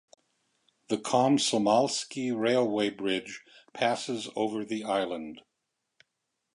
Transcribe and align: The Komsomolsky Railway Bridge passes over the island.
The 0.87 0.97
Komsomolsky 0.97 2.35
Railway 2.35 2.89
Bridge 2.89 3.43
passes 3.71 4.29
over 4.35 4.65
the 4.65 4.83
island. 4.83 5.41